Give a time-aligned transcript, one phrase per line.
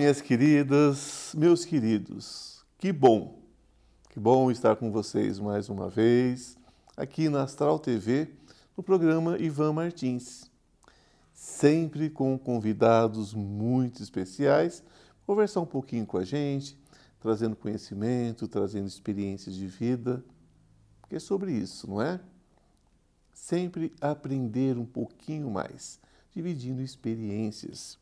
[0.00, 2.64] minhas queridas, meus queridos.
[2.78, 3.38] Que bom,
[4.08, 6.56] que bom estar com vocês mais uma vez
[6.96, 8.30] aqui na Astral TV,
[8.74, 10.50] no programa Ivan Martins.
[11.34, 14.82] Sempre com convidados muito especiais,
[15.26, 16.78] conversar um pouquinho com a gente,
[17.20, 20.24] trazendo conhecimento, trazendo experiências de vida,
[21.02, 22.18] porque é sobre isso, não é?
[23.34, 26.00] Sempre aprender um pouquinho mais,
[26.34, 27.98] dividindo experiências.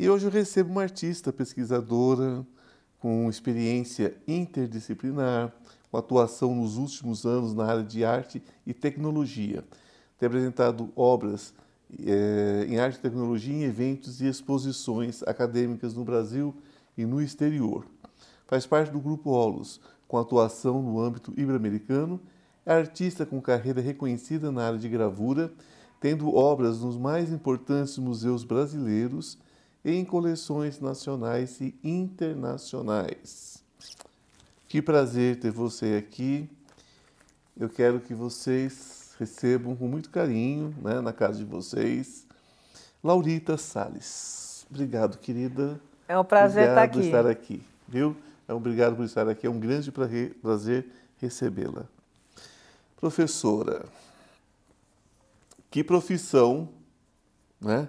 [0.00, 2.42] E hoje eu recebo uma artista pesquisadora
[2.98, 5.52] com experiência interdisciplinar,
[5.90, 9.62] com atuação nos últimos anos na área de arte e tecnologia.
[10.18, 11.52] Tem apresentado obras
[12.02, 16.56] é, em arte e tecnologia em eventos e exposições acadêmicas no Brasil
[16.96, 17.84] e no exterior.
[18.46, 22.18] Faz parte do Grupo Olos, com atuação no âmbito ibero-americano.
[22.64, 25.52] É artista com carreira reconhecida na área de gravura,
[26.00, 29.36] tendo obras nos mais importantes museus brasileiros
[29.84, 33.62] em coleções nacionais e internacionais.
[34.68, 36.48] Que prazer ter você aqui.
[37.58, 42.26] Eu quero que vocês recebam com muito carinho, né, na casa de vocês,
[43.02, 44.66] Laurita Sales.
[44.70, 45.80] Obrigado, querida.
[46.08, 47.00] É um prazer estar aqui.
[47.00, 48.16] estar aqui, viu?
[48.46, 49.46] É um obrigado por estar aqui.
[49.46, 50.86] É um grande prazer
[51.18, 51.86] recebê-la.
[52.98, 53.84] Professora,
[55.70, 56.68] que profissão,
[57.60, 57.88] né?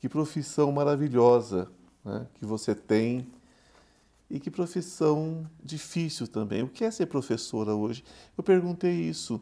[0.00, 1.70] Que profissão maravilhosa
[2.04, 3.26] né, que você tem
[4.28, 6.62] e que profissão difícil também.
[6.62, 8.04] O que é ser professora hoje?
[8.36, 9.40] Eu perguntei isso,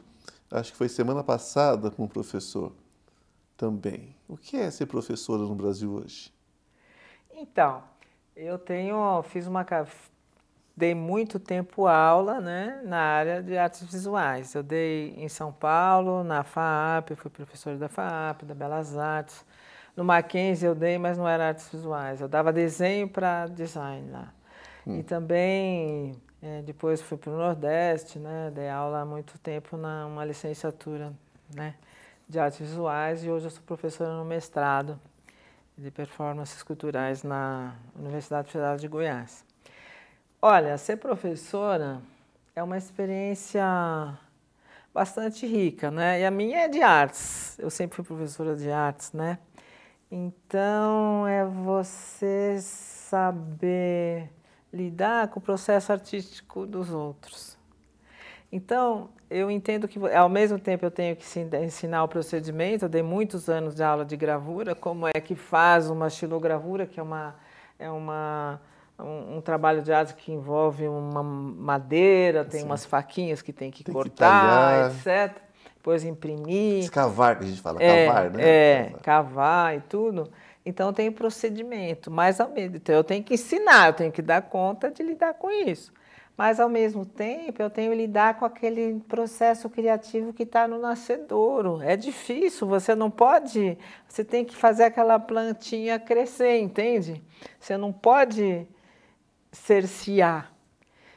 [0.50, 2.72] acho que foi semana passada com o professor
[3.56, 4.14] também.
[4.28, 6.32] O que é ser professora no Brasil hoje?
[7.32, 7.82] Então,
[8.36, 9.64] eu tenho, fiz uma,
[10.76, 14.54] dei muito tempo aula, né, na área de artes visuais.
[14.54, 19.44] Eu dei em São Paulo, na FAAP, fui professora da FAAP, da Belas Artes.
[19.96, 22.20] No Mackenzie eu dei, mas não era artes visuais.
[22.20, 24.32] Eu dava desenho para design lá.
[24.86, 24.98] Hum.
[24.98, 28.50] E também, é, depois fui para o Nordeste, né?
[28.54, 31.12] Dei aula há muito tempo na uma licenciatura,
[31.54, 31.74] né?
[32.28, 34.98] De artes visuais e hoje eu sou professora no mestrado
[35.76, 39.44] de performances culturais na Universidade Federal de Goiás.
[40.40, 42.00] Olha, ser professora
[42.54, 43.64] é uma experiência
[44.92, 46.20] bastante rica, né?
[46.20, 47.58] E a minha é de artes.
[47.58, 49.38] Eu sempre fui professora de artes, né?
[50.16, 54.30] Então, é você saber
[54.72, 57.58] lidar com o processo artístico dos outros.
[58.52, 61.24] Então, eu entendo que, ao mesmo tempo, eu tenho que
[61.60, 62.84] ensinar o procedimento.
[62.84, 67.00] Eu dei muitos anos de aula de gravura, como é que faz uma estilogravura, que
[67.00, 67.34] é, uma,
[67.76, 68.60] é uma,
[68.96, 72.66] um, um trabalho de arte que envolve uma madeira, tem Sim.
[72.66, 75.44] umas faquinhas que tem que tem cortar, que etc
[75.84, 76.84] depois imprimir.
[76.84, 78.42] Escavar, que a gente fala, é, cavar, né?
[78.42, 79.76] É, cavar.
[79.76, 80.32] e tudo.
[80.64, 84.40] Então tem procedimento, mas ao mesmo tempo eu tenho que ensinar, eu tenho que dar
[84.40, 85.92] conta de lidar com isso.
[86.38, 90.80] Mas ao mesmo tempo eu tenho que lidar com aquele processo criativo que está no
[90.80, 91.82] nascedouro.
[91.82, 93.76] É difícil, você não pode,
[94.08, 97.22] você tem que fazer aquela plantinha crescer, entende?
[97.60, 98.66] Você não pode
[99.52, 100.53] cercear.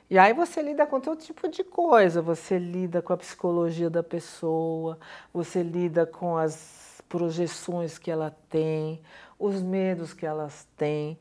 [0.09, 4.01] E aí você lida com todo tipo de coisa, você lida com a psicologia da
[4.01, 4.97] pessoa,
[5.33, 9.01] você lida com as projeções que ela tem,
[9.37, 11.19] os medos que elas têm,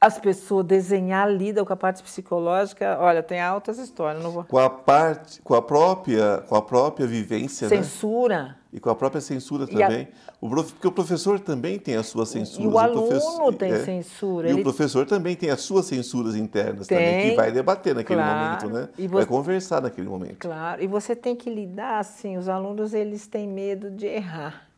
[0.00, 4.44] as pessoas desenhar lidam com a parte psicológica, olha, tem altas histórias, não vou...
[4.44, 7.76] Com a parte, com a própria, com a própria vivência, né?
[7.76, 8.42] censura.
[8.42, 8.54] Né?
[8.72, 10.06] E com a própria censura também.
[10.26, 10.28] A...
[10.40, 10.72] O prof...
[10.72, 12.64] Porque o professor também tem as suas censuras.
[12.64, 13.54] E o aluno o professor...
[13.54, 13.78] tem é.
[13.84, 14.48] censura.
[14.48, 14.60] E Ele...
[14.60, 18.44] o professor também tem as suas censuras internas tem, também, que vai debater naquele claro.
[18.44, 18.88] momento, né?
[18.96, 19.24] E você...
[19.24, 20.36] Vai conversar naquele momento.
[20.38, 24.68] Claro, e você tem que lidar assim, os alunos eles têm medo de errar.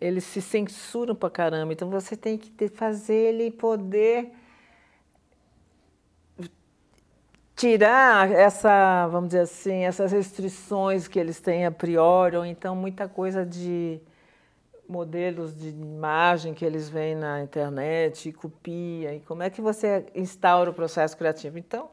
[0.00, 4.32] Eles se censuram pra caramba, então você tem que ter, fazer ele poder
[7.62, 13.08] tirar essa, vamos dizer assim, essas restrições que eles têm a priori, ou então muita
[13.08, 14.00] coisa de
[14.88, 20.04] modelos de imagem que eles veem na internet e copia, e como é que você
[20.12, 21.56] instaura o processo criativo.
[21.56, 21.88] Então,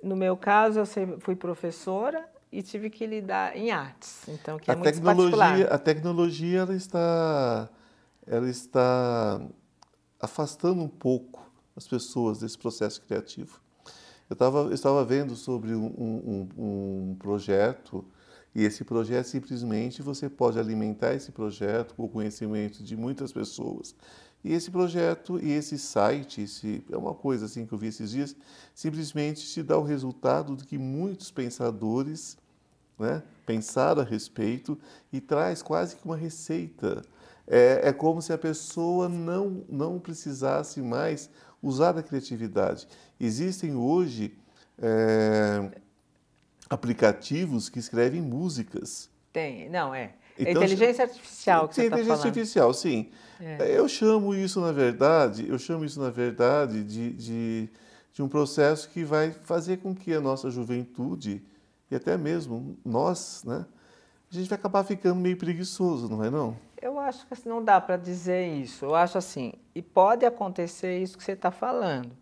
[0.00, 0.86] no meu caso, eu
[1.18, 5.74] fui professora e tive que lidar em artes, então que é a muito tecnologia, particular.
[5.74, 7.68] A tecnologia ela está,
[8.24, 9.40] ela está
[10.20, 13.60] afastando um pouco as pessoas desse processo criativo.
[14.28, 18.04] Eu, tava, eu estava vendo sobre um, um, um, projeto
[18.54, 23.94] e esse projeto simplesmente você pode alimentar esse projeto com o conhecimento de muitas pessoas.
[24.44, 28.10] E esse projeto e esse site, esse, é uma coisa assim que eu vi esses
[28.10, 28.36] dias,
[28.74, 32.36] simplesmente te dá o resultado do que muitos pensadores
[32.98, 34.78] né, pensaram a respeito
[35.12, 37.02] e traz quase que uma receita
[37.48, 41.30] É, é como se a pessoa não, não precisasse mais
[41.62, 42.86] usar a criatividade.
[43.18, 44.36] Existem hoje
[44.78, 45.70] é,
[46.68, 49.10] aplicativos que escrevem músicas.
[49.32, 50.12] Tem, não, é.
[50.38, 52.06] Então, inteligência artificial que você está falando.
[52.06, 53.10] Inteligência artificial, sim.
[53.40, 53.78] É.
[53.78, 57.68] Eu chamo isso, na verdade, eu chamo isso, na verdade, de, de,
[58.12, 61.42] de um processo que vai fazer com que a nossa juventude,
[61.90, 63.66] e até mesmo nós, né,
[64.30, 66.56] a gente vai acabar ficando meio preguiçoso, não é não?
[66.80, 68.84] Eu acho que não dá para dizer isso.
[68.84, 72.12] Eu acho assim, e pode acontecer isso que você está falando,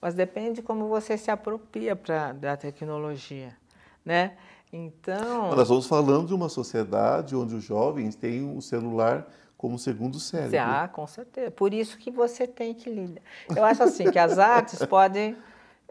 [0.00, 3.56] mas depende de como você se apropria pra, da tecnologia,
[4.04, 4.36] né?
[4.72, 5.50] Então...
[5.50, 9.26] Nós estamos falando de uma sociedade onde os jovens têm o celular
[9.56, 10.58] como segundo cérebro.
[10.60, 11.50] Ah, com certeza.
[11.50, 13.22] Por isso que você tem que lidar.
[13.56, 15.36] Eu acho assim, que as artes podem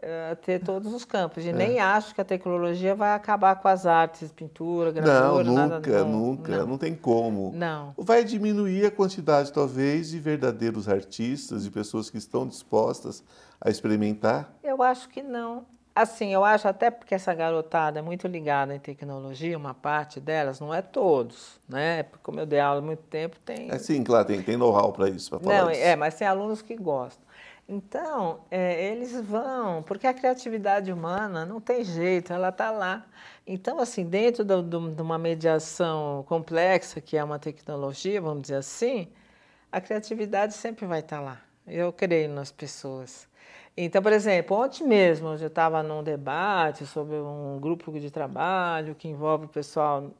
[0.04, 1.44] uh, ter todos os campos.
[1.44, 1.52] E é.
[1.52, 6.04] nem acho que a tecnologia vai acabar com as artes, pintura, gravura, não, nunca, nada.
[6.04, 6.66] Não, nunca, não.
[6.66, 7.52] não tem como.
[7.54, 7.94] Não.
[7.96, 13.24] Vai diminuir a quantidade, talvez, de verdadeiros artistas, de pessoas que estão dispostas
[13.60, 14.52] a experimentar?
[14.62, 15.64] Eu acho que não.
[15.94, 20.58] Assim, eu acho até porque essa garotada é muito ligada em tecnologia, uma parte delas,
[20.58, 22.04] não é todos, né?
[22.20, 23.70] Como eu dei aula há muito tempo, tem...
[23.70, 25.80] É sim, claro, tem, tem know-how para isso, para falar Não, isso.
[25.80, 27.24] é, mas tem alunos que gostam.
[27.68, 33.06] Então, é, eles vão, porque a criatividade humana não tem jeito, ela está lá.
[33.46, 38.56] Então, assim, dentro do, do, de uma mediação complexa, que é uma tecnologia, vamos dizer
[38.56, 39.08] assim,
[39.72, 41.40] a criatividade sempre vai estar tá lá.
[41.66, 43.26] Eu creio nas pessoas.
[43.76, 49.08] Então, por exemplo, ontem mesmo eu estava num debate sobre um grupo de trabalho que
[49.08, 50.10] envolve o pessoal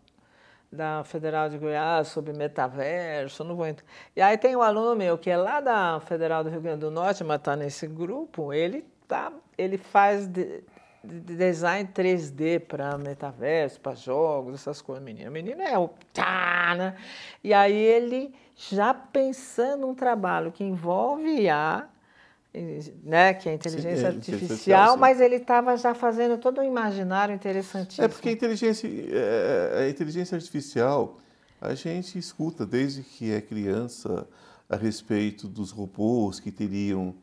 [0.75, 3.87] da Federal de Goiás sobre metaverso, não vou entrar.
[4.15, 6.91] E aí tem um aluno meu que é lá da Federal do Rio Grande do
[6.91, 10.63] Norte, mas está nesse grupo, ele tá, ele faz de,
[11.03, 15.05] de design 3D para metaverso, para jogos, essas coisas.
[15.05, 16.97] Menino, menino é o tá, né?
[17.43, 21.89] E aí ele já pensando um trabalho que envolve IA,
[23.03, 26.65] né, que é a inteligência sim, é, artificial, mas ele estava já fazendo todo um
[26.65, 28.05] imaginário interessantíssimo.
[28.05, 31.19] É porque a inteligência, é, a inteligência artificial,
[31.61, 34.27] a gente escuta desde que é criança
[34.69, 37.15] a respeito dos robôs que teriam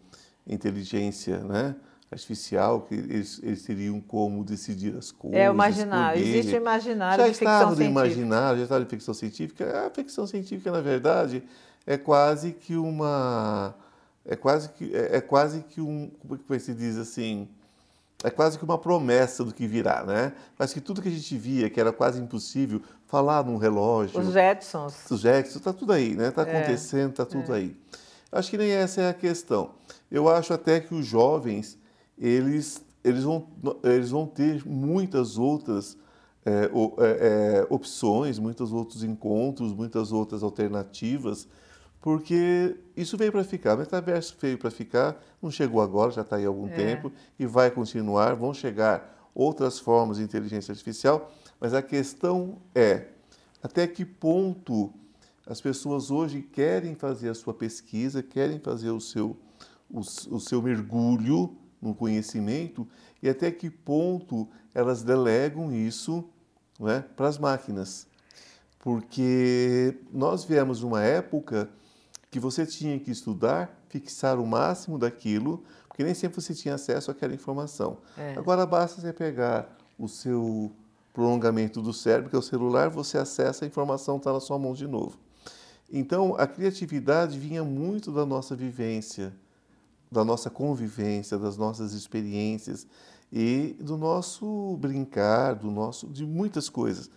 [0.46, 1.76] inteligência né,
[2.12, 5.40] artificial, que eles, eles teriam como decidir as coisas.
[5.40, 6.40] É o imaginário, escolher.
[6.40, 7.90] existe o imaginário já de ficção científica.
[7.90, 9.88] imaginário, já estava em ficção científica.
[9.88, 11.42] A ficção científica, na verdade,
[11.88, 13.74] é quase que uma
[14.26, 17.48] é quase que, é, é quase que um, como é que se diz assim,
[18.24, 20.34] é quase que uma promessa do que virá, né?
[20.58, 24.20] Mas que tudo que a gente via, que era quase impossível, falar num relógio...
[24.20, 25.10] Os Jetsons.
[25.10, 26.28] Os Jetsons, está tudo aí, né?
[26.28, 27.58] Está é, acontecendo, está tudo é.
[27.58, 27.76] aí.
[28.32, 29.72] Acho que nem essa é a questão.
[30.10, 31.78] Eu acho até que os jovens,
[32.18, 33.48] eles, eles, vão,
[33.84, 35.98] eles vão ter muitas outras
[36.46, 36.70] é, é,
[37.60, 41.48] é, opções, muitos outros encontros, muitas outras alternativas
[42.02, 43.76] porque isso veio para ficar.
[43.76, 46.76] O metaverso veio para ficar, não chegou agora, já está aí há algum é.
[46.76, 48.36] tempo e vai continuar.
[48.36, 53.08] Vão chegar outras formas de inteligência artificial, mas a questão é
[53.62, 54.92] até que ponto
[55.46, 59.38] as pessoas hoje querem fazer a sua pesquisa, querem fazer o seu,
[59.90, 62.88] o, o seu mergulho no conhecimento
[63.22, 66.24] e até que ponto elas delegam isso
[66.80, 68.08] né, para as máquinas.
[68.80, 71.70] Porque nós viemos uma época
[72.32, 77.12] que você tinha que estudar, fixar o máximo daquilo, porque nem sempre você tinha acesso
[77.12, 77.98] àquela informação.
[78.18, 78.36] É.
[78.38, 80.72] Agora basta você pegar o seu
[81.14, 84.74] prolongamento do cérebro, que é o celular, você acessa a informação, está na sua mão
[84.74, 85.20] de novo.
[85.92, 89.34] Então, a criatividade vinha muito da nossa vivência,
[90.10, 92.88] da nossa convivência, das nossas experiências
[93.32, 97.10] e do nosso brincar, do nosso de muitas coisas.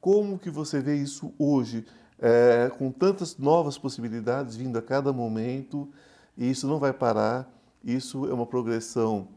[0.00, 1.84] Como que você vê isso hoje?
[2.24, 5.86] É, com tantas novas possibilidades vindo a cada momento,
[6.38, 7.46] e isso não vai parar,
[7.84, 9.28] isso é uma progressão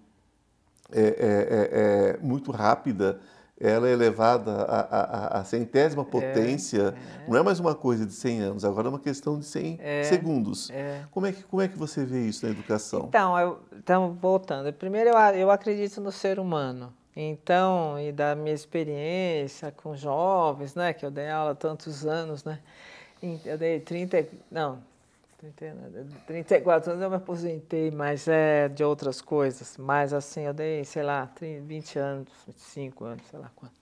[0.90, 3.20] é, é, é, é muito rápida,
[3.60, 8.64] ela é elevada à, centésima potência, é, não é mais uma coisa de 100 anos,
[8.64, 10.72] agora é uma questão de 100 segundos.
[11.12, 13.08] Como, é que, como é que você vê isso na educação?
[13.10, 18.54] Então, eu, então voltando, primeiro eu, eu acredito no ser humano, então, e da minha
[18.54, 22.60] experiência com jovens, né, que eu dei aula tantos anos, né,
[23.44, 24.80] eu dei 30, não,
[26.28, 31.02] 34 anos eu me aposentei, mas é de outras coisas, mas assim, eu dei, sei
[31.02, 33.74] lá, 20 anos, 25 anos, sei lá quanto.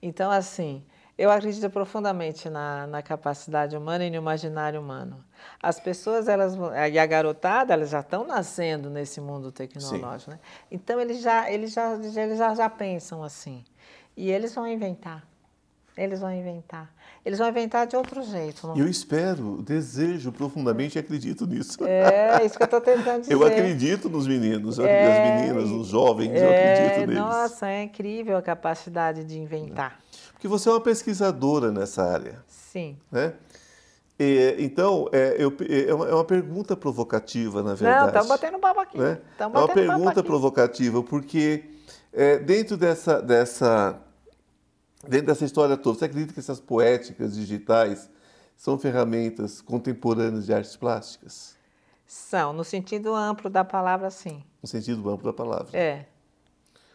[0.00, 0.82] Então, assim,
[1.18, 5.22] eu acredito profundamente na, na capacidade humana e no imaginário humano.
[5.62, 6.54] As pessoas, elas
[6.90, 10.38] e a garotada, elas já estão nascendo nesse mundo tecnológico, né?
[10.70, 13.64] Então eles já, eles já, eles já, já pensam assim.
[14.16, 15.24] E eles vão inventar.
[15.96, 16.90] Eles vão inventar.
[17.24, 18.66] Eles vão inventar de outro jeito.
[18.66, 18.76] Não?
[18.76, 21.84] Eu espero, desejo profundamente e acredito nisso.
[21.84, 23.34] É, isso que eu estou tentando dizer.
[23.34, 27.22] Eu acredito nos meninos, é, as meninas, nos jovens, é, eu acredito neles.
[27.22, 30.00] Nossa, é incrível a capacidade de inventar.
[30.32, 32.42] Porque você é uma pesquisadora nessa área.
[32.46, 32.96] Sim.
[33.12, 33.34] Né?
[34.22, 38.00] E, então, é, eu, é, uma, é, uma, pergunta provocativa, na verdade.
[38.00, 38.98] Não, estamos batendo papo aqui.
[38.98, 39.18] Né?
[39.38, 41.64] É uma pergunta provocativa, porque
[42.12, 43.98] é, dentro dessa, dessa
[45.06, 48.10] Dentro dessa história toda, você acredita que essas poéticas digitais
[48.56, 51.56] são ferramentas contemporâneas de artes plásticas?
[52.06, 54.42] São, no sentido amplo da palavra, sim.
[54.62, 55.70] No sentido amplo da palavra.
[55.72, 56.06] É.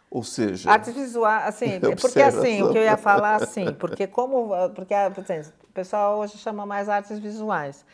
[0.10, 0.72] Ou seja.
[0.72, 4.50] Artes visuais, assim, porque assim, o que eu ia falar, assim, porque como.
[4.74, 7.86] Porque, o pessoal hoje chama mais artes visuais.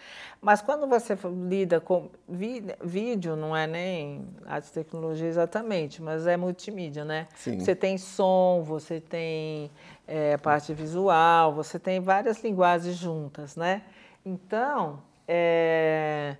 [0.42, 6.36] Mas quando você lida com vídeo, não é nem artes e tecnologia exatamente, mas é
[6.36, 7.28] multimídia, né?
[7.36, 7.60] Sim.
[7.60, 9.70] Você tem som, você tem
[10.08, 13.84] é, parte visual, você tem várias linguagens juntas, né?
[14.26, 16.38] Então, é,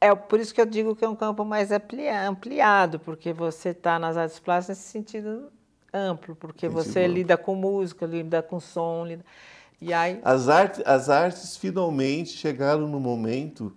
[0.00, 3.98] é por isso que eu digo que é um campo mais ampliado, porque você está
[3.98, 5.50] nas artes plásticas nesse sentido
[5.92, 7.14] amplo, porque sentido você amplo.
[7.14, 9.24] lida com música, lida com som, lida...
[9.80, 13.74] e aí as artes, as artes finalmente chegaram no momento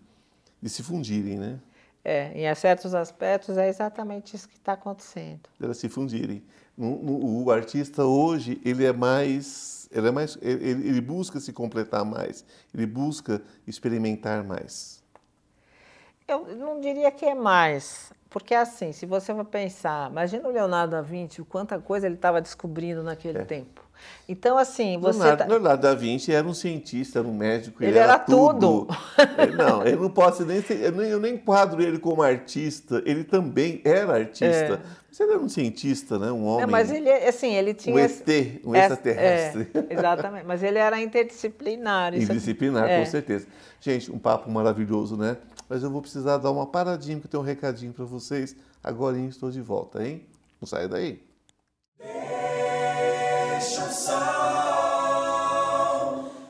[0.62, 1.60] de se fundirem, né?
[2.04, 5.42] É, em certos aspectos é exatamente isso que está acontecendo.
[5.62, 6.44] Elas se fundirem.
[6.78, 12.44] O artista hoje ele é mais, ele é mais, ele, ele busca se completar mais,
[12.74, 15.01] ele busca experimentar mais.
[16.32, 20.92] Eu não diria que é mais, porque assim, se você for pensar, imagina o Leonardo
[20.92, 23.46] da Vinci, o quanta coisa ele estava descobrindo naquele é.
[23.46, 23.82] tempo.
[24.28, 25.20] Então, assim, você.
[25.20, 25.50] Leonardo, tá...
[25.50, 28.86] Leonardo da Vinci era um cientista, era um médico, ele, ele era, era tudo.
[28.86, 28.98] tudo.
[29.38, 30.82] ele, não, ele não pode nem ser.
[30.82, 34.46] Eu nem, eu nem enquadro ele como artista, ele também era artista.
[34.76, 35.02] É.
[35.10, 36.32] Mas ele era um cientista, né?
[36.32, 36.64] Um homem.
[36.64, 37.94] É, mas ele, assim, ele tinha.
[37.94, 39.68] Um ET, um extraterrestre.
[39.74, 40.46] É, exatamente.
[40.46, 42.16] Mas ele era interdisciplinar.
[42.16, 43.06] Interdisciplinar, com é.
[43.06, 43.46] certeza.
[43.82, 45.36] Gente, um papo maravilhoso, né?
[45.72, 48.54] Mas eu vou precisar dar uma paradinha, porque eu tenho um recadinho para vocês.
[48.84, 50.28] Agora estou de volta, hein?
[50.60, 51.24] Não saia daí.
[51.98, 54.20] Deixa o sol,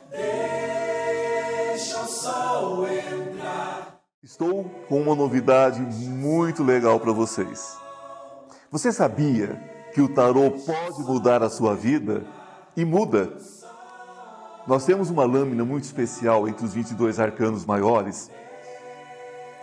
[0.10, 4.02] deixa o sol entrar.
[4.24, 7.78] Estou com uma novidade muito legal para vocês.
[8.72, 9.54] Você sabia
[9.94, 12.26] que o tarô pode mudar a sua vida?
[12.76, 13.38] E muda.
[14.66, 18.32] Nós temos uma lâmina muito especial entre os 22 arcanos maiores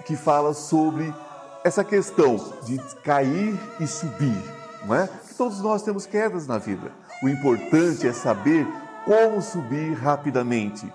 [0.09, 1.15] que fala sobre
[1.63, 4.43] essa questão de cair e subir,
[4.87, 5.07] não é?
[5.37, 6.91] Todos nós temos quedas na vida.
[7.23, 8.67] O importante é saber
[9.05, 10.91] como subir rapidamente.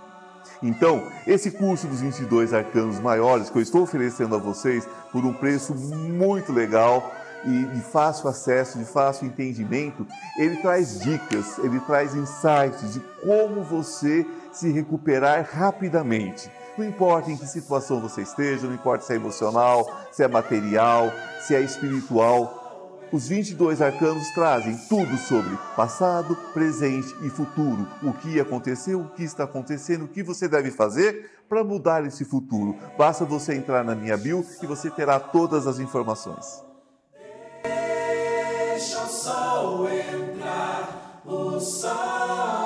[0.64, 5.34] Então, esse curso dos 22 arcanos maiores que eu estou oferecendo a vocês por um
[5.34, 7.04] preço muito legal,
[7.46, 10.08] e de fácil acesso, de fácil entendimento,
[10.40, 16.50] ele traz dicas, ele traz insights de como você se recuperar rapidamente.
[16.78, 21.12] Não importa em que situação você esteja, não importa se é emocional, se é material,
[21.42, 22.64] se é espiritual,
[23.14, 27.88] os 22 arcanos trazem tudo sobre passado, presente e futuro.
[28.02, 32.26] O que aconteceu, o que está acontecendo, o que você deve fazer para mudar esse
[32.26, 32.76] futuro.
[32.98, 36.64] Basta você entrar na minha bio e você terá todas as informações.
[37.64, 42.63] Deixa o sol entrar, o sol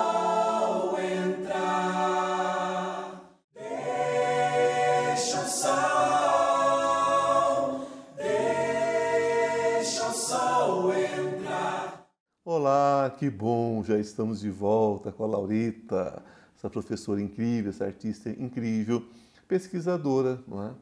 [13.07, 16.21] Olá, que bom, já estamos de volta com a Laurita,
[16.57, 19.07] essa professora incrível, essa artista incrível,
[19.47, 20.75] pesquisadora, não é?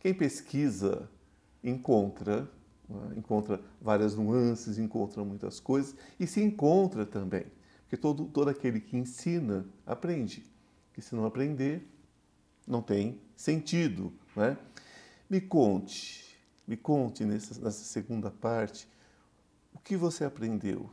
[0.00, 1.08] Quem pesquisa
[1.62, 2.50] encontra
[2.88, 3.14] né?
[3.16, 7.46] encontra várias nuances, encontra muitas coisas e se encontra também,
[7.82, 10.44] porque todo, todo aquele que ensina aprende,
[10.92, 11.86] que se não aprender
[12.66, 14.12] não tem sentido.
[14.34, 14.58] Né?
[15.30, 18.88] Me conte, me conte nessa, nessa segunda parte
[19.72, 20.90] o que você aprendeu,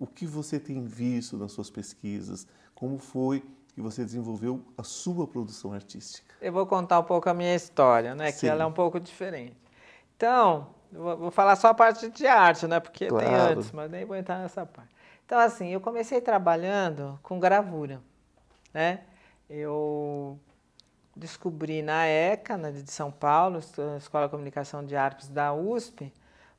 [0.00, 5.28] o que você tem visto nas suas pesquisas, como foi que você desenvolveu a sua
[5.28, 6.34] produção artística.
[6.40, 8.32] Eu vou contar um pouco a minha história, né?
[8.32, 8.40] Sim.
[8.40, 9.56] Que ela é um pouco diferente.
[10.16, 12.80] Então, Vou falar só a parte de arte, né?
[12.80, 13.24] Porque claro.
[13.24, 14.90] tem antes, mas nem vou entrar nessa parte.
[15.24, 18.00] Então, assim, eu comecei trabalhando com gravura,
[18.74, 19.04] né?
[19.48, 20.38] Eu
[21.14, 23.60] descobri na ECA, na de São Paulo,
[23.98, 26.12] Escola de Comunicação de Artes da USP,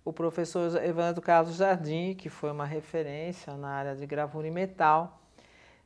[0.04, 5.20] o professor Evandro Carlos Jardim, que foi uma referência na área de gravura em metal.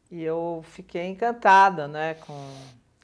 [0.10, 2.50] E eu fiquei encantada, né, com,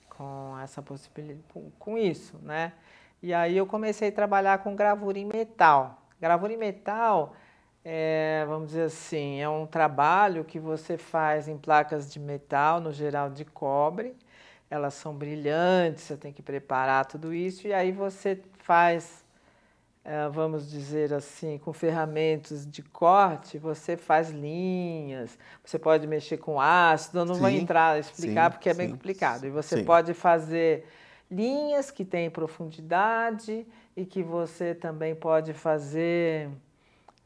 [0.10, 2.74] com essa possibilidade, com, com isso, né?
[3.22, 6.02] E aí eu comecei a trabalhar com gravura em metal.
[6.20, 7.36] Gravura em metal
[7.84, 12.92] é, vamos dizer assim, é um trabalho que você faz em placas de metal, no
[12.92, 14.16] geral de cobre.
[14.70, 19.21] Elas são brilhantes, você tem que preparar tudo isso e aí você faz,
[20.32, 27.20] vamos dizer assim, com ferramentas de corte, você faz linhas, você pode mexer com ácido,
[27.20, 29.46] eu não sim, vou entrar a explicar sim, porque é bem sim, complicado.
[29.46, 30.86] E você pode fazer
[31.30, 33.66] linhas que têm profundidade
[33.96, 36.50] e que você também pode fazer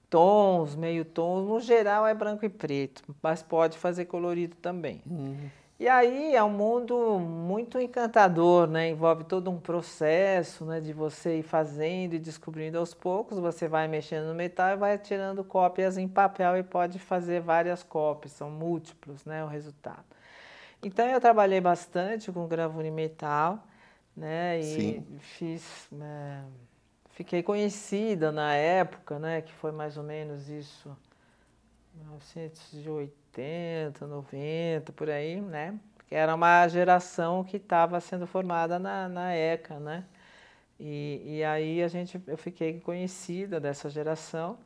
[0.10, 5.02] tons, meio tons, no geral é branco e preto, mas pode fazer colorido também.
[5.06, 5.50] Uhum.
[5.78, 8.90] E aí é um mundo muito encantador, né?
[8.90, 10.80] Envolve todo um processo, né?
[10.80, 13.38] De você ir fazendo e descobrindo aos poucos.
[13.40, 17.84] Você vai mexendo no metal e vai tirando cópias em papel e pode fazer várias
[17.84, 19.44] cópias, são múltiplos, né?
[19.44, 20.06] O resultado.
[20.82, 23.62] Então eu trabalhei bastante com gravura em metal,
[24.16, 24.62] né?
[24.62, 25.20] E Sim.
[25.20, 26.42] fiz é,
[27.16, 30.96] Fiquei conhecida na época, né, que foi mais ou menos isso,
[31.98, 35.78] 1980, 90, por aí, né?
[36.10, 40.06] Era uma geração que estava sendo formada na, na ECA, né?
[40.80, 44.58] E, e aí a gente, eu fiquei conhecida dessa geração.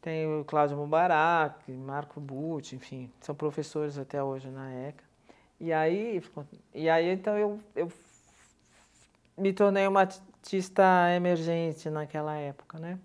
[0.00, 5.04] Tem o Cláudio Mubarak, Marco Butti, enfim, são professores até hoje na ECA.
[5.60, 6.22] E aí,
[6.74, 7.92] e aí então eu, eu
[9.38, 10.82] me tornei uma artista
[11.14, 12.98] emergente naquela época, né?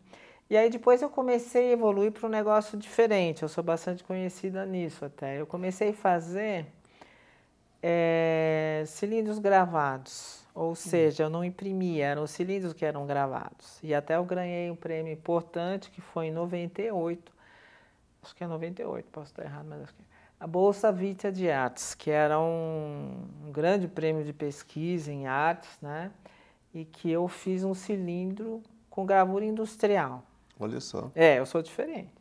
[0.50, 3.44] E aí depois eu comecei a evoluir para um negócio diferente.
[3.44, 5.40] Eu sou bastante conhecida nisso até.
[5.40, 6.66] Eu comecei a fazer
[7.84, 13.80] é, cilindros gravados, ou seja, eu não imprimia, eram os cilindros que eram gravados.
[13.84, 17.32] E até eu ganhei um prêmio importante que foi em 98,
[18.24, 20.06] acho que é 98, posso estar errado, mas acho que é.
[20.40, 25.70] A Bolsa Vita de Artes, que era um, um grande prêmio de pesquisa em artes,
[25.82, 26.12] né?
[26.74, 30.24] e que eu fiz um cilindro com gravura industrial.
[30.60, 31.12] Olha só.
[31.16, 32.12] É, eu sou diferente.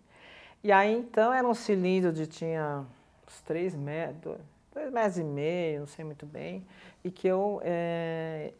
[0.62, 2.84] E aí então era um cilindro de tinha
[3.26, 4.36] uns três metros,
[4.74, 6.66] dois metros e meio, não sei muito bem,
[7.04, 8.52] e que eu é,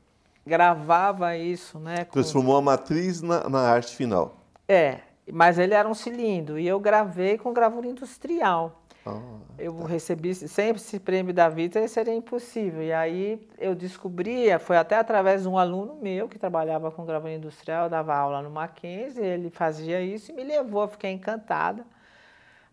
[0.46, 2.04] gravava isso, né?
[2.04, 2.12] Com...
[2.12, 4.36] Transformou a matriz na, na arte final.
[4.68, 5.00] É,
[5.32, 8.82] mas ele era um cilindro e eu gravei com gravura industrial.
[9.06, 9.20] Ah,
[9.58, 9.86] eu tá.
[9.86, 12.82] recebi sempre esse prêmio da vida seria impossível.
[12.82, 17.32] E aí eu descobria, foi até através de um aluno meu que trabalhava com gravura
[17.32, 21.84] industrial, dava aula no Mackenzie, ele fazia isso e me levou, eu fiquei encantada.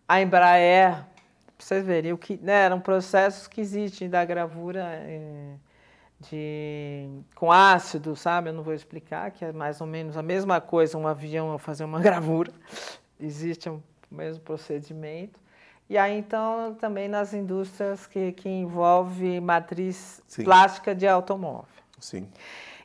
[0.06, 0.96] A Embraer,
[1.56, 5.54] para vocês verem, o que, né, eram processos que existem da gravura eh,
[6.20, 8.50] de, com ácido, sabe?
[8.50, 11.84] Eu não vou explicar, que é mais ou menos a mesma coisa, um avião fazer
[11.84, 12.52] uma gravura.
[13.18, 15.43] Existe o mesmo procedimento.
[15.88, 20.44] E aí, então, também nas indústrias que, que envolve matriz Sim.
[20.44, 21.66] plástica de automóvel.
[22.00, 22.26] Sim.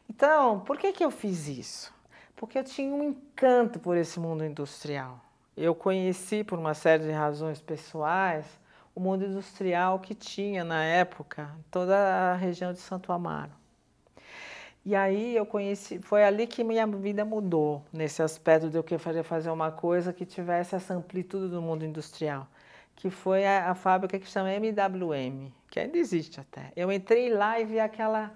[0.10, 1.94] Então, por que, que eu fiz isso?
[2.36, 5.20] Porque eu tinha um encanto por esse mundo industrial.
[5.56, 8.46] Eu conheci, por uma série de razões pessoais,
[8.94, 13.52] o mundo industrial que tinha, na época, toda a região de Santo Amaro.
[14.86, 19.24] E aí eu conheci, foi ali que minha vida mudou, nesse aspecto de eu querer
[19.24, 22.48] fazer uma coisa que tivesse essa amplitude do mundo industrial
[23.00, 26.72] que foi a, a, fábrica que chama MWM, que ainda existe até.
[26.76, 28.34] Eu entrei lá e vi aquela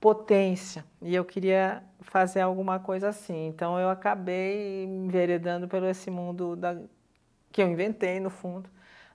[0.00, 3.48] potência e eu queria fazer alguma coisa assim.
[3.48, 6.80] Então eu acabei enveredando pelo esse mundo da,
[7.50, 8.70] que eu inventei no fundo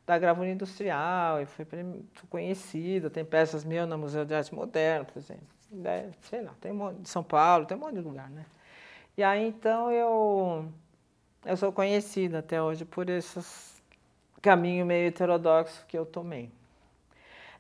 [0.06, 1.66] da gravura industrial e foi
[2.30, 3.10] conhecido.
[3.10, 5.48] Tem peças minhas no Museu de Arte Moderna, por exemplo.
[6.24, 8.46] Sei lá, tem um monte de São Paulo, tem um monte de lugar, né?
[9.18, 10.66] E aí então eu
[11.46, 13.73] eu sou conhecida até hoje por essas
[14.44, 16.52] caminho meio heterodoxo que eu tomei.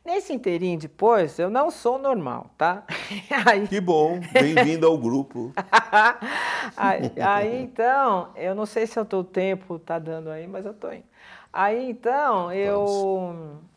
[0.03, 2.83] Nesse inteirinho depois, eu não sou normal, tá?
[3.49, 3.65] Aí...
[3.69, 5.53] Que bom, bem-vindo ao grupo.
[6.75, 10.65] aí, aí, então, eu não sei se eu tô, o tempo tá dando aí, mas
[10.65, 11.05] eu tô indo.
[11.53, 12.85] Aí então, eu...
[12.85, 13.73] Vamos.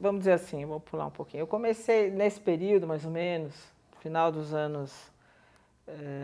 [0.00, 1.42] Vamos dizer assim, vou pular um pouquinho.
[1.42, 3.52] Eu comecei nesse período, mais ou menos,
[4.00, 5.12] final dos anos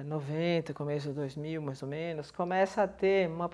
[0.04, 3.50] 90, começo de 2000, mais ou menos, começa a ter uma,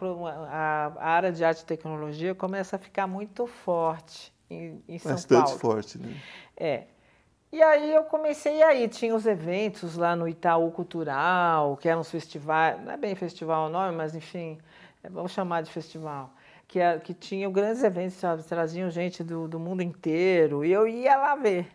[0.48, 5.12] a, a área de arte e tecnologia começa a ficar muito forte em, em São
[5.12, 5.59] Bastante Paulo.
[5.59, 6.14] forte, né?
[6.57, 6.85] É.
[7.53, 12.11] E aí eu comecei aí, tinha os eventos lá no Itaú Cultural, que eram os
[12.11, 14.59] festivais, não é bem festival o nome, mas enfim,
[15.03, 16.33] é, vamos chamar de festival,
[16.66, 20.88] que, é, que tinham grandes eventos, sabe, traziam gente do, do mundo inteiro, e eu
[20.88, 21.70] ia lá ver.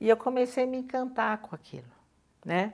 [0.00, 1.88] E eu comecei a me encantar com aquilo,
[2.44, 2.72] né?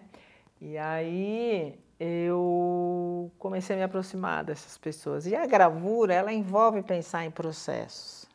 [0.64, 5.26] E aí eu comecei a me aproximar dessas pessoas.
[5.26, 8.26] E a gravura, ela envolve pensar em processos.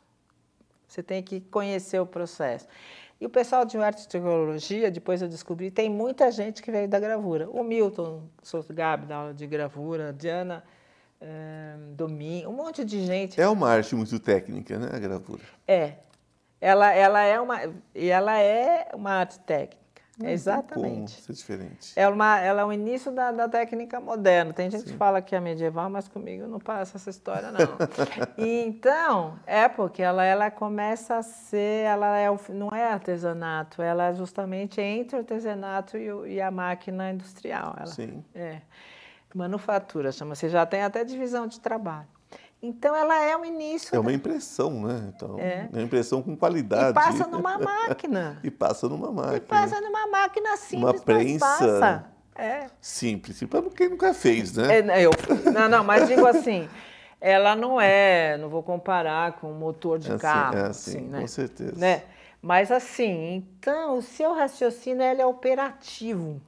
[0.86, 2.68] Você tem que conhecer o processo.
[3.18, 6.86] E o pessoal de arte e tecnologia, depois eu descobri, tem muita gente que veio
[6.86, 7.48] da gravura.
[7.48, 10.62] O Milton Souto Gabi, da aula de gravura, a Diana
[11.18, 13.40] é, Domingo, um monte de gente.
[13.40, 15.42] É uma arte muito técnica, né, a gravura?
[15.66, 15.94] É.
[16.60, 17.58] Ela, ela é uma,
[17.94, 19.87] e ela é uma arte técnica.
[20.18, 21.14] Não exatamente.
[21.14, 21.92] Como ser diferente.
[21.94, 24.52] É uma, ela é o início da, da técnica moderna.
[24.52, 24.90] Tem gente Sim.
[24.90, 27.58] que fala que é medieval, mas comigo não passa essa história, não.
[28.36, 34.14] então, é porque ela, ela começa a ser, ela é, não é artesanato, ela é
[34.14, 37.74] justamente entre o artesanato e, o, e a máquina industrial.
[37.76, 38.24] Ela, Sim.
[38.34, 38.60] É.
[39.32, 40.48] Manufatura, chama-se.
[40.48, 42.17] Já tem até divisão de trabalho.
[42.60, 43.94] Então ela é o início.
[43.94, 45.12] É uma impressão, né?
[45.14, 45.68] Então, é.
[45.72, 46.90] uma impressão com qualidade.
[46.90, 48.38] E passa numa máquina.
[48.42, 49.36] e passa numa máquina.
[49.36, 50.82] E passa numa máquina simples.
[50.82, 52.04] Uma prensa.
[52.34, 52.66] É.
[52.80, 54.78] Simples, para quem nunca fez, né?
[54.78, 55.10] É, eu,
[55.52, 56.68] não, não, mas digo assim,
[57.20, 60.56] ela não é, não vou comparar com motor de é carro.
[60.56, 61.20] é assim, assim né?
[61.20, 61.74] com certeza.
[61.76, 62.04] Né?
[62.40, 66.40] Mas assim, então o seu raciocínio é operativo.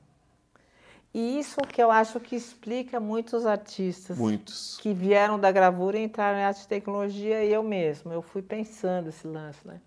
[1.12, 4.78] E isso que eu acho que explica muitos artistas muitos.
[4.80, 8.12] que vieram da gravura e entraram em arte e tecnologia e eu mesmo.
[8.12, 9.80] Eu fui pensando esse lance, né?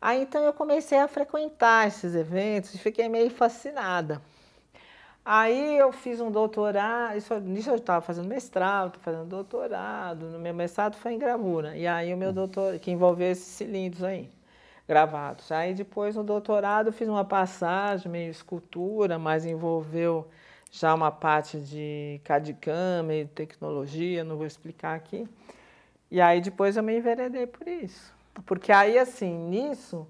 [0.00, 4.20] Aí então eu comecei a frequentar esses eventos e fiquei meio fascinada.
[5.24, 10.26] Aí eu fiz um doutorado, isso, nisso eu estava fazendo mestrado, fazendo doutorado.
[10.30, 11.76] No meu mestrado foi em gravura.
[11.76, 14.30] E aí o meu doutor, que envolveu esses cilindros aí,
[14.88, 15.52] gravados.
[15.52, 20.26] Aí depois no doutorado fiz uma passagem, meio escultura, mas envolveu
[20.70, 25.26] já uma parte de CAD-CAM e tecnologia, não vou explicar aqui.
[26.10, 28.14] E aí depois eu me enveredei por isso.
[28.46, 30.06] Porque aí, assim, nisso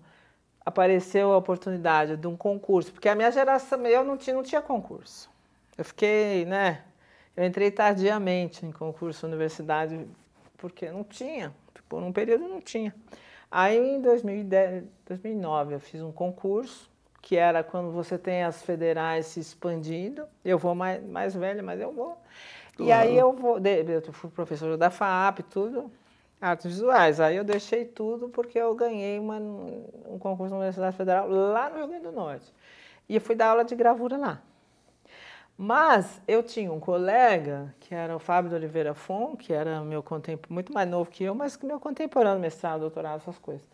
[0.64, 4.60] apareceu a oportunidade de um concurso, porque a minha geração, eu não tinha, não tinha
[4.60, 5.30] concurso.
[5.76, 6.84] Eu fiquei, né,
[7.34, 10.06] eu entrei tardiamente em concurso universidade,
[10.58, 11.54] porque não tinha,
[11.88, 12.94] por um período não tinha.
[13.50, 16.90] Aí em 2010, 2009 eu fiz um concurso,
[17.20, 20.24] que era quando você tem as federais se expandindo.
[20.44, 22.16] Eu vou mais, mais velha, mas eu vou.
[22.76, 22.88] Claro.
[22.88, 25.90] E aí eu vou, eu fui professora da FAP, tudo,
[26.40, 27.20] artes visuais.
[27.20, 31.76] Aí eu deixei tudo porque eu ganhei uma, um concurso na Universidade Federal lá no
[31.76, 32.52] Rio Grande do Norte.
[33.08, 34.42] E eu fui dar aula de gravura lá.
[35.60, 40.04] Mas eu tinha um colega, que era o Fábio de Oliveira Fon, que era meu
[40.04, 43.66] contemporâneo, muito mais novo que eu, mas meu contemporâneo, mestrado, doutorado, essas coisas.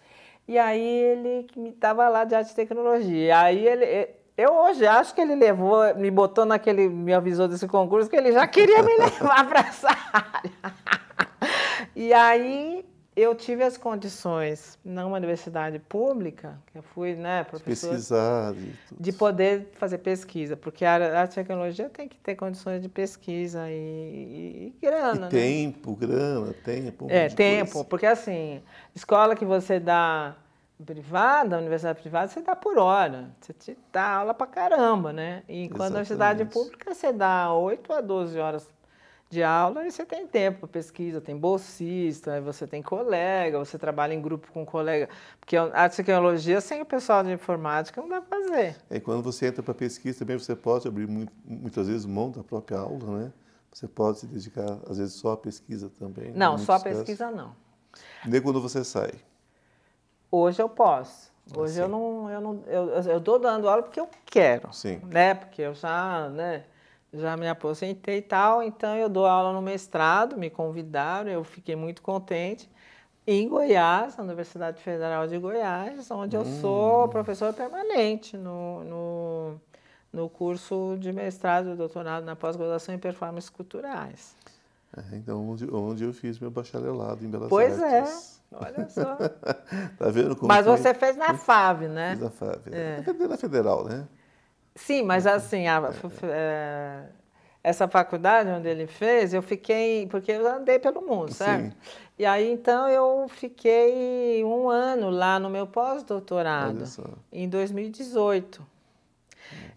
[0.46, 3.38] E aí ele estava lá de arte e tecnologia.
[3.38, 8.10] Aí ele, eu hoje acho que ele levou, me botou naquele, me avisou desse concurso
[8.10, 10.52] que ele já queria me levar para essa área.
[11.96, 12.84] E aí
[13.16, 18.54] eu tive as condições numa universidade pública, que eu fui, né, professor, pesquisar,
[18.98, 23.74] de poder fazer pesquisa, porque a e tecnologia tem que ter condições de pesquisa e,
[23.74, 25.28] e, e grana, e né?
[25.28, 27.06] tempo, grana, tempo.
[27.08, 27.88] É, tempo, coisa.
[27.88, 28.60] porque assim,
[28.94, 30.36] escola que você dá
[30.84, 35.44] privada, universidade privada, você dá por hora, você te dá aula pra caramba, né?
[35.48, 38.68] E quando a universidade pública, você dá 8 a 12 horas
[39.34, 44.14] de aula e você tem tempo para pesquisa, tem bolsista, você tem colega, você trabalha
[44.14, 45.08] em grupo com colega.
[45.40, 48.76] Porque a tecnologia sem o pessoal de informática não dá para fazer.
[48.90, 52.44] E quando você entra para pesquisa também você pode abrir muito, muitas vezes mão da
[52.44, 53.32] própria aula, né?
[53.72, 56.30] Você pode se dedicar, às vezes, só à pesquisa também.
[56.32, 57.56] Não, só a pesquisa não.
[58.24, 59.12] Nem quando você sai.
[60.30, 61.32] Hoje eu posso.
[61.56, 65.00] Hoje eu não, eu não, eu, eu dando aula porque eu quero, Sim.
[65.10, 65.34] né?
[65.34, 66.64] Porque eu já, né?
[67.14, 71.76] Já me aposentei e tal, então eu dou aula no mestrado, me convidaram, eu fiquei
[71.76, 72.68] muito contente.
[73.26, 76.40] Em Goiás, na Universidade Federal de Goiás, onde hum.
[76.40, 79.60] eu sou professor permanente no, no,
[80.12, 84.36] no curso de mestrado e doutorado na pós-graduação em performances culturais.
[84.96, 88.40] É, então, onde, onde eu fiz meu bacharelado em Belas pois é, Artes.
[88.50, 89.16] Pois é, olha só.
[89.98, 90.76] tá vendo como Mas foi?
[90.76, 92.10] você fez na FAV, né?
[92.10, 93.26] Fiz na FAV, é.
[93.28, 94.06] na Federal, né?
[94.74, 95.90] Sim, mas assim, a,
[96.24, 97.04] é,
[97.62, 101.70] essa faculdade onde ele fez, eu fiquei, porque eu andei pelo mundo, certo?
[101.70, 101.72] Sim.
[102.18, 106.84] E aí então eu fiquei um ano lá no meu pós-doutorado,
[107.32, 108.74] em 2018.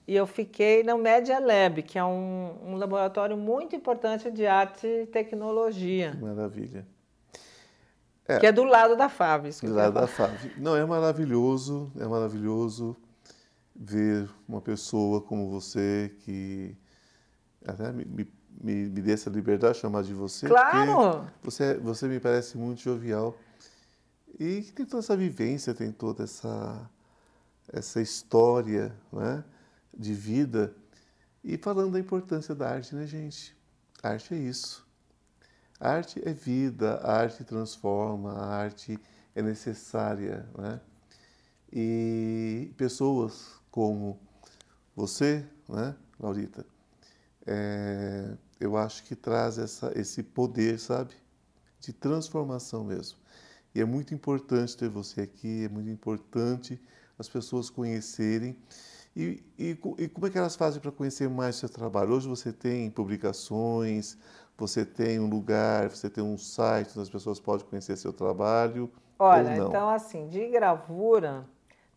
[0.08, 4.88] E eu fiquei no Media Lab, que é um, um laboratório muito importante de arte
[4.88, 6.12] e tecnologia.
[6.12, 6.88] Que maravilha.
[8.28, 9.50] É, que é do lado da FAV.
[9.62, 10.54] Do lado da FAV.
[10.58, 12.96] Não, é maravilhoso, é maravilhoso
[13.78, 16.76] ver uma pessoa como você que
[17.66, 18.28] até me, me,
[18.60, 20.48] me dê essa liberdade de chamar de você.
[20.48, 21.28] Claro!
[21.44, 23.38] Você, você me parece muito jovial
[24.40, 26.90] e que tem toda essa vivência, tem toda essa,
[27.72, 29.44] essa história né,
[29.96, 30.76] de vida.
[31.44, 33.56] E falando da importância da arte, né, gente?
[34.02, 34.86] A arte é isso.
[35.80, 39.00] A arte é vida, a arte transforma, a arte
[39.36, 40.82] é necessária, né?
[41.72, 44.20] E pessoas como
[44.96, 46.66] você, né, Laurita,
[47.46, 51.14] é, eu acho que traz essa, esse poder, sabe?
[51.80, 53.20] De transformação mesmo.
[53.76, 56.82] E é muito importante ter você aqui, é muito importante
[57.20, 58.58] as pessoas conhecerem.
[59.16, 62.14] E, e, e como é que elas fazem para conhecer mais o seu trabalho?
[62.14, 64.18] Hoje você tem publicações,
[64.58, 68.92] você tem um lugar, você tem um site onde as pessoas podem conhecer seu trabalho.
[69.20, 71.48] Olha, então assim, de gravura,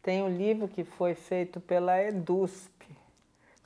[0.03, 2.71] tem um livro que foi feito pela EDUSP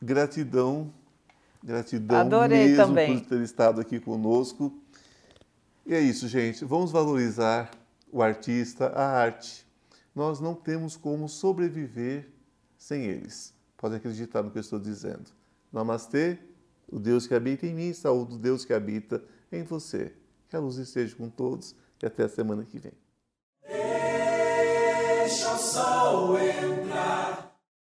[0.00, 0.92] gratidão,
[1.62, 3.18] gratidão Adorei mesmo também.
[3.18, 4.72] por ter estado aqui conosco.
[5.84, 6.64] E é isso, gente.
[6.64, 7.70] Vamos valorizar
[8.12, 9.66] o artista, a arte.
[10.14, 12.28] Nós não temos como sobreviver
[12.78, 13.54] sem eles.
[13.76, 15.30] Podem acreditar no que eu estou dizendo.
[15.72, 16.38] Namastê,
[16.90, 20.12] o Deus que habita em mim, saúde do Deus que habita em você.
[20.48, 22.92] Que a luz esteja com todos e até a semana que vem.
[23.62, 27.29] Deixa o sol entrar.